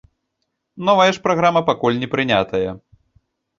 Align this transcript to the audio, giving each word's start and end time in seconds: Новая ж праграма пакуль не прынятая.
Новая 0.89 1.05
ж 1.17 1.21
праграма 1.27 1.61
пакуль 1.69 2.01
не 2.07 2.11
прынятая. 2.17 2.69